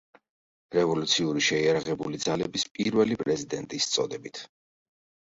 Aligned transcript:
რევოლუციური 0.75 1.43
შეიარაღებული 1.47 2.19
ძალების 2.23 2.65
პირველი 2.77 3.17
პრეზიდენტის 3.19 3.87
წოდებით. 3.97 4.41